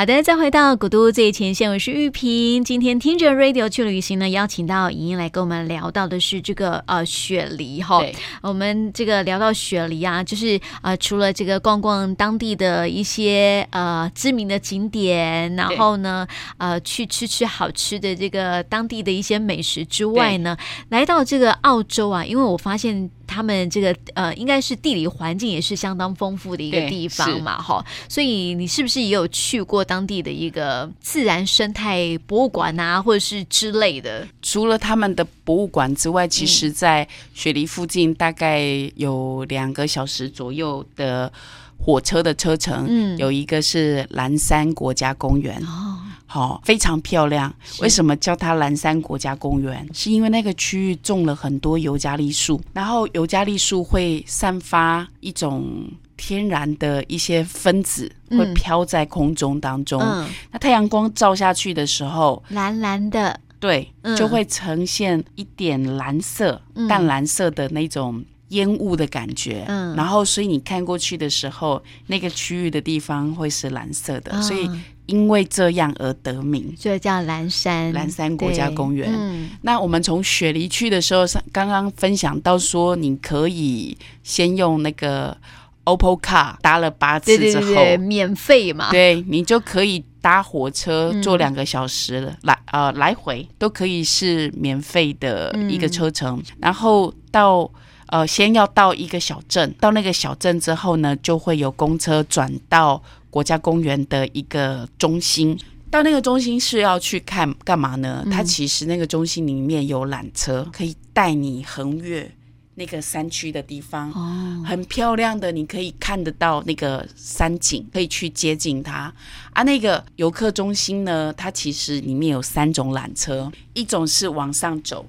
[0.00, 2.64] 好的，再回到古都最前线，我是玉萍。
[2.64, 8.02] 今天听着 Radio 去旅行呢，邀请到莹莹来跟我们聊到的是这个呃雪梨哈。
[8.40, 16.26] 我们这个聊到雪梨啊，就是呃除了这个逛逛当地的一些呃知名的景点，然后呢
[16.56, 20.56] 呃去吃吃好吃的这个当地的一些美食之外呢，
[20.88, 23.10] 来到这个澳洲啊，因为我发现。
[23.30, 34.26] 他们这个呃，应该是地理环境也是相当丰富的一个地方嘛，哈，所以你是不是也有去过当地的一个自然生态博物馆啊，或者是之类的？
[34.42, 38.60] 除了他们的博物馆之外，其实在雪梨附近大概
[38.96, 41.32] 有两个小时左右的
[41.78, 45.56] 火车的车程，嗯，有一个是蓝山国家公园。
[45.62, 45.98] 哦
[46.32, 47.52] 好、哦，非常漂亮。
[47.80, 49.84] 为什么叫它蓝山国家公园？
[49.92, 60.00] 是因为那个区域种了很多尤加利树，然后尤加利树会散发一种天然的一些分子，会飘在空中当中。
[60.00, 69.64] 嗯，那太阳光照下去的时候，蓝蓝的，对，就会呈现一点蓝色、嗯、淡蓝色的那种烟雾的感觉。
[69.66, 74.70] 嗯，然后所以你看过去的时候，那个区域的地方会是蓝色的，嗯、所以。
[75.06, 79.12] 因为这样而得名，所以叫蓝山蓝山国家公园。
[79.12, 85.36] 嗯，那我们从雪梨去的时候，刚刚分享到说，你可以先用那个
[85.84, 96.38] OPPO Car 搭了八次之后，对对对，免费嘛，对，你就可以搭火车坐两个小时了，来、嗯、呃来回都可以是免费的一个车程。
[96.38, 97.68] 嗯、然后到
[98.10, 103.02] 呃先要到一个小镇，到那个小镇之后呢，就会有公车转到。
[103.30, 105.56] 国家公园的一个中心，
[105.88, 108.24] 到那个中心是要去看干嘛呢？
[108.26, 112.28] 嗯、它其实那个中心里面有缆车，可以带你横越
[112.74, 119.14] 那个山区的地方，哦，很漂亮的，你可以看得到那个山景，可以去接近它。
[119.52, 125.06] 啊，那个游客中心呢，它其实里面有三种缆车，一种是往上走，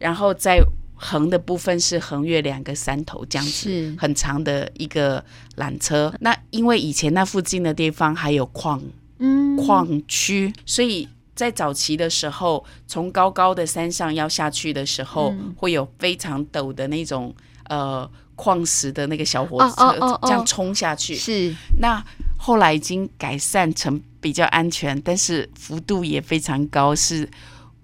[0.00, 0.58] 然后再。
[1.04, 5.22] 横的部分是横越两个山头，这样子很长的一个
[5.56, 6.14] 缆车。
[6.20, 8.80] 那因为以前那附近的地方还有矿，
[9.18, 17.34] 嗯，矿区，所以在早期的时候，从高高的山上要下去的时候，嗯、会有非常陡的那种
[17.68, 21.16] 呃矿石的那个小火车，哦哦哦哦这样冲下去。
[21.16, 22.00] 是，那
[22.38, 27.28] 后来已经改善成比较安全，但是幅度也非常高，是。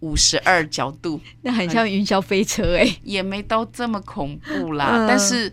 [0.01, 4.91] 五十二角度，那很像云霄飞车哎、欸，也没到这么恐怖啦。
[4.93, 5.53] 嗯、但是，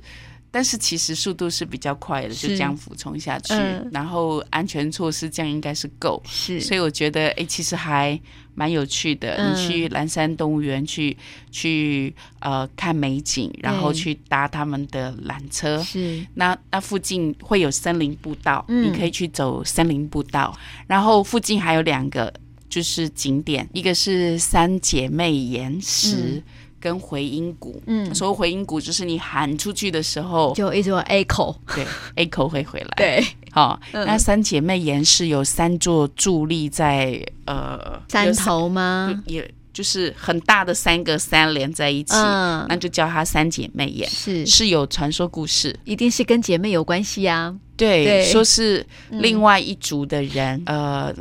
[0.51, 6.21] 但是其实速度是比较快的，就这样俯冲下去，嗯、然后安全措施这样应该是够。
[6.27, 8.19] 是，所以我觉得哎、欸，其实还
[8.53, 9.35] 蛮有趣的。
[9.37, 11.17] 嗯、你去蓝山动物园去
[11.49, 15.81] 去呃看美景，然后去搭他们的缆车。
[15.81, 20.55] 是，那那附近会有森林步道，嗯、你可以去走森林步道。
[20.85, 22.31] 然后附近还有两个。
[22.67, 26.41] 就是景点，一个是三姐妹岩石
[26.79, 27.81] 跟回音谷。
[27.87, 31.85] 嗯，所谓回音谷就是你喊出去的时候，就一直有 echo，对，
[32.27, 32.93] echo 会回来。
[32.97, 39.23] 对，好，嗯、那三姐妹岩是有三座伫立在呃山头吗？
[39.25, 44.09] 也就是很大的三个山连在一起，嗯，那就叫它三姐妹岩。
[44.09, 47.55] 是是有传说故事，一定是跟姐妹有关系啊。
[47.77, 51.15] 对，对说是另外一族的人，嗯、呃，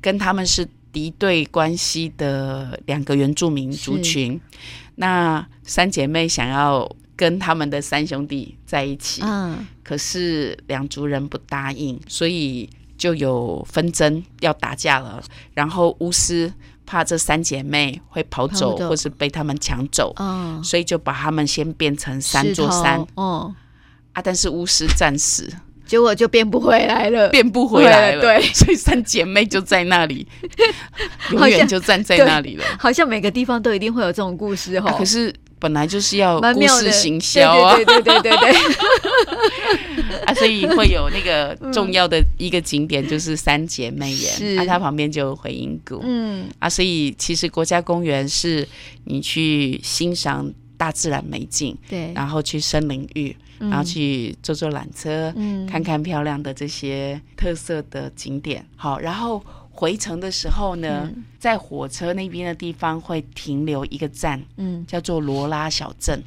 [0.00, 0.68] 跟他们是。
[0.92, 4.40] 敌对关系的两个原住民族群，
[4.96, 12.68] 那三姐妹想要跟他们的三兄弟在一起，嗯，可是两族人不答应，所以
[12.98, 15.22] 就有纷争，要打架了。
[15.54, 16.52] 然后巫师
[16.84, 23.54] 怕这三姐妹会跑走，或是被他们抢走，嗯，所以就把他们先变成三座山，嗯，
[24.12, 25.48] 啊，但是巫师战死。
[25.90, 28.20] 结果就变不回来了，变不回来了。
[28.20, 30.24] 对，所以三姐妹就在那里，
[31.34, 32.64] 永远就站在那里了。
[32.78, 34.94] 好像每个地方都一定会有这种故事哈、啊。
[34.96, 40.22] 可是本来就是要故事行销啊，对对对对对对。
[40.26, 45.98] 啊，所以会有那个 重要的一个景点，就是三姐妹岩，是啊，它旁边就有回音谷。
[46.04, 48.64] 嗯，啊，所以其实国家公园是
[49.06, 53.34] 你去欣赏大自然美景，对，然后去森林浴。
[53.60, 58.64] 然后去坐坐缆车，嗯，看看漂亮的这些特色的景点。
[58.74, 66.22] 好，然后回程的时候呢，嗯、在火车那边的地方会停留一个站，嗯，叫做罗拉小镇。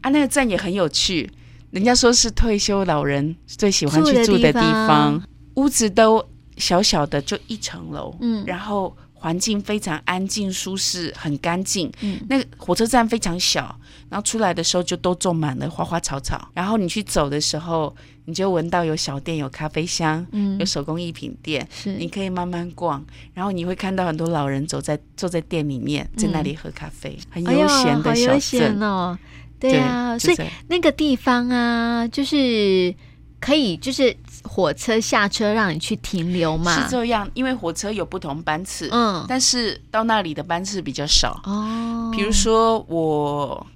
[0.00, 1.30] 啊，那个站也很有趣，
[1.70, 5.22] 人家说是退休老人最喜欢去住的地方，地方
[5.56, 6.26] 屋子都
[6.56, 8.96] 小小的，就一层楼，嗯，然后。
[9.20, 11.92] 环境非常安静、舒适，很干净。
[12.00, 13.78] 嗯，那个火车站非常小，
[14.08, 16.50] 然后出来的时候就都种满了花花草草。
[16.54, 17.94] 然后你去走的时候，
[18.24, 21.92] 你就闻到有小店、有咖啡香，嗯，有手工艺品店，是。
[21.92, 29.18] 你可以慢慢逛，然后你会看到很多老人走在坐在店里面，在那里喝咖啡，嗯、很悠闲的小镇、哎、哦。
[29.60, 32.94] 对啊，对所以那个地方啊，就是
[33.40, 34.14] 可以，就是
[34.44, 36.82] 火车下车让你去停留嘛。
[36.82, 42.10] 是这样，因为火车有不同班次，嗯，但是到那里的班次比较少哦。
[42.14, 43.66] 比如说我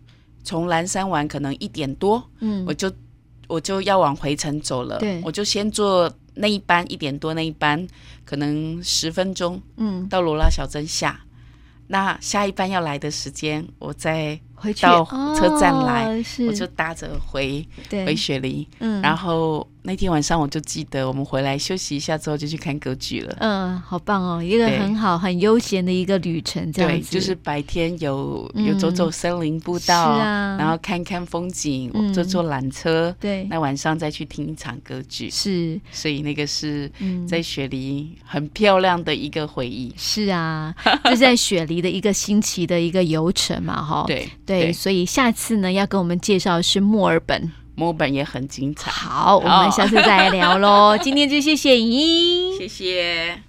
[0.43, 2.93] 从蓝山玩，可能一点多，嗯，我就。
[3.47, 7.87] 我就要往回程走了，对，我就先坐那一班一点多那一班，
[8.25, 11.21] 可能十分钟，嗯，到罗拉小镇下。
[11.89, 14.41] 那下一班要来的时间，我再
[14.73, 15.05] 到。
[15.35, 19.67] 车站来，哦、我就搭着回回雪梨，嗯，然后。
[19.87, 23.37] 那天晚上我就记得，我们回来休息一下之后就去看歌剧了。
[23.41, 27.11] 嗯，好棒哦，一个很好、很悠闲的一个旅程，这样子。
[27.11, 33.15] 对，就是白天有有走走森林步道，嗯啊、然后看看风景，坐坐缆车。
[33.21, 35.29] 对、嗯，那晚上再去听一场歌剧。
[35.29, 36.91] 是，所以那个是
[37.29, 39.93] 在雪梨很漂亮的一个回忆。
[39.99, 44.05] 是啊， 就是在雪梨的一个新奇的一个游程嘛，哈。
[44.09, 47.53] 对对，所以下次呢，要跟我们介绍的是墨尔本。
[47.77, 48.91] 墨本也很精彩。
[48.91, 50.97] 好，我们下次再来聊喽。
[51.03, 53.45] 今天就谢谢莹莹，谢谢。